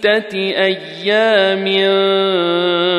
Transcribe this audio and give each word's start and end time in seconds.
ستة 0.00 0.34
أيام 0.38 1.64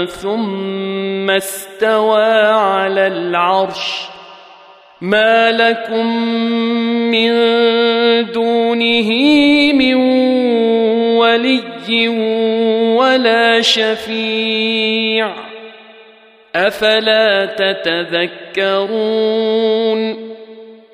ثم 0.06 1.30
استوى 1.30 2.34
على 2.46 3.08
العرش. 3.08 4.02
ما 5.02 5.52
لكم 5.52 6.26
من 7.12 7.32
دونه 8.32 9.10
من 9.74 9.96
ولي 11.18 12.08
ولا 12.98 13.62
شفيع. 13.62 15.34
أفلا 16.56 17.46
تتذكرون؟ 17.46 18.92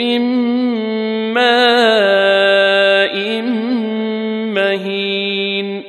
من 0.00 0.20
ماء 1.34 3.16
مهين. 4.52 5.82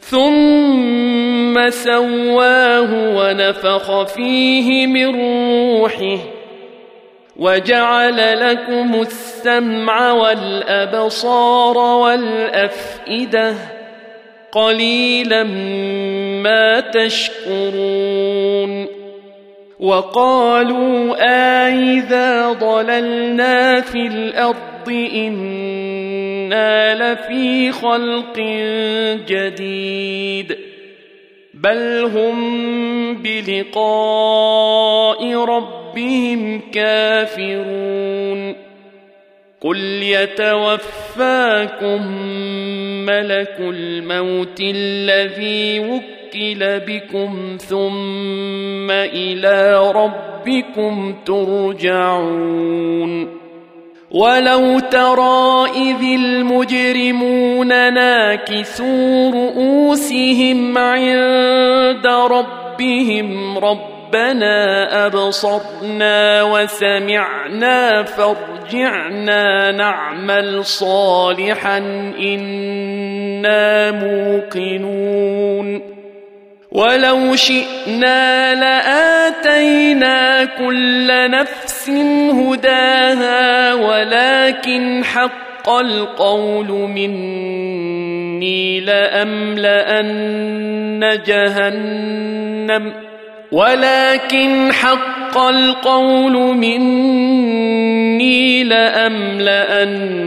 ثم 0.00 1.70
سواه 1.70 3.16
ونفخ 3.16 4.02
فيه 4.02 4.86
من 4.86 5.06
روحه. 5.06 6.18
وجعل 7.36 8.50
لكم 8.50 9.00
السمع 9.00 10.12
والأبصار 10.12 11.78
والأفئدة. 11.78 13.54
قليلا 14.52 15.42
ما 16.42 16.80
تشكرون. 16.80 19.01
وقالوا 19.82 21.14
أإذا 21.18 22.52
ضللنا 22.52 23.80
في 23.80 24.06
الأرض 24.06 24.88
إنا 25.14 26.94
لفي 26.94 27.72
خلق 27.72 28.38
جديد 29.28 30.58
بل 31.54 32.10
هم 32.14 33.22
بلقاء 33.22 34.54
ربهم 35.34 36.60
كافرون 36.72 38.54
قل 39.60 39.78
يتوفاكم 40.02 41.22
ملك 43.06 43.56
الموت 43.60 44.60
الذي 44.60 45.80
وكل 45.80 46.21
بكم 46.78 47.56
ثم 47.60 48.90
إلى 48.90 49.92
ربكم 49.92 51.14
ترجعون. 51.26 52.72
ولو 54.10 54.78
ترى 54.78 55.66
إذ 55.74 56.02
المجرمون 56.02 57.68
ناكسوا 57.68 59.30
رؤوسهم 59.30 60.78
عند 60.78 62.06
ربهم 62.06 63.58
رب 63.58 63.92
ربنا 64.12 65.06
أبصرنا 65.06 66.42
وسمعنا 66.42 68.02
فارجعنا 68.02 69.72
نعمل 69.72 70.64
صالحا 70.64 71.78
إنا 72.18 73.90
موقنون. 73.90 75.80
ولو 76.72 77.36
شئنا 77.36 78.54
لآتينا 78.54 80.44
كل 80.44 81.30
نفس 81.30 81.90
هداها 82.30 83.74
ولكن 83.74 85.04
حق 85.04 85.70
القول 85.70 86.68
مني 86.68 88.80
لأملأن 88.80 90.20
جهنم. 91.26 92.92
ولكن 93.52 94.72
حق 94.72 95.38
القول 95.38 96.32
مني 96.56 98.64
لأملأن 98.64 100.22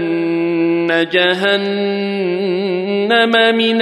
جهنم 1.14 1.56
من 3.56 3.82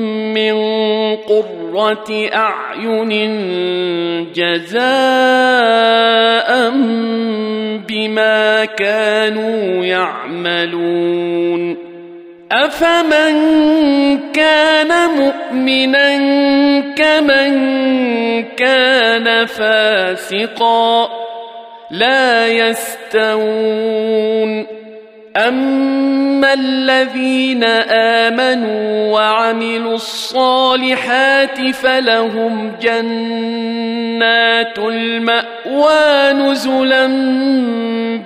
من 0.33 0.55
قرة 1.15 2.29
أعين 2.33 3.11
جزاء 4.33 4.81
بما 7.87 8.65
كانوا 8.65 9.85
يعملون. 9.85 11.77
أفمن 12.51 13.33
كان 14.33 15.09
مؤمنا 15.09 16.17
كمن 16.95 17.53
كان 18.43 19.45
فاسقا. 19.45 21.09
لا 21.91 22.47
يستوون. 22.47 23.91
اما 25.37 26.53
الذين 26.53 27.63
امنوا 28.23 29.13
وعملوا 29.13 29.93
الصالحات 29.95 31.71
فلهم 31.75 32.71
جنات 32.81 34.79
الماوى 34.79 36.33
نزلا 36.33 37.07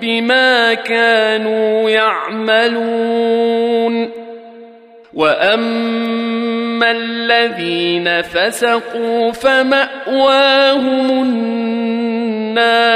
بما 0.02 0.74
كانوا 0.74 1.90
يعملون 1.90 3.46
واما 5.14 6.92
الذين 6.92 8.22
فسقوا 8.22 9.32
فماواهم 9.32 11.10
النار 12.52 12.96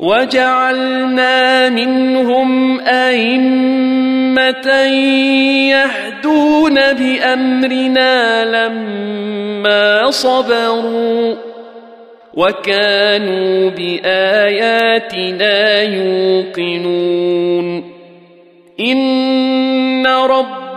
وجعلنا 0.00 1.68
منهم 1.68 2.80
أئمة 2.80 4.70
يهدون 5.70 6.74
بأمرنا 6.92 8.44
لما 8.44 10.10
صبروا 10.10 11.34
وكانوا 12.34 13.70
بآياتنا 13.70 15.02
يوقنون 15.82 17.66
إن 18.80 20.06
رب 20.06 20.69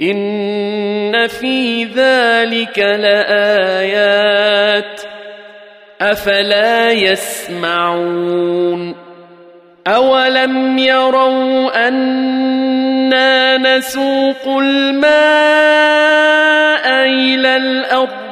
ان 0.00 1.26
في 1.26 1.84
ذلك 1.84 2.78
لايات 2.78 4.36
افلا 6.00 6.92
يسمعون 6.92 8.46
اولم 9.86 10.78
يروا 10.78 11.88
أنا 11.88 13.58
نسوق 13.58 14.58
الماء 14.58 15.06
إلى 17.06 17.56
الأرض 17.56 18.25